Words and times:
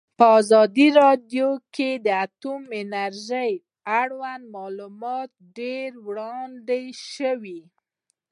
په 0.19 0.25
ازادي 0.39 0.87
راډیو 1.01 1.49
کې 1.75 1.89
د 2.05 2.07
اټومي 2.25 2.75
انرژي 2.85 3.51
اړوند 4.01 4.43
معلومات 4.55 5.29
ډېر 5.57 5.89
وړاندې 6.07 6.83
شوي. 7.13 7.61